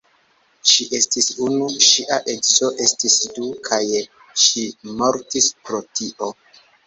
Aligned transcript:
Ŝi 0.69 0.85
estis 0.99 1.27
unu, 1.47 1.67
ŝia 1.87 2.17
edzo 2.33 2.71
estis 2.87 3.19
du; 3.37 3.51
kaj 3.69 3.81
ŝi 4.45 4.65
mortis 5.03 5.51
pro 5.67 5.85
tio. 5.99 6.33